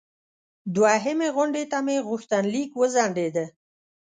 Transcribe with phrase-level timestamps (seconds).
[0.75, 3.45] دوهمې غونډې ته مې غوښتنلیک وځنډیده.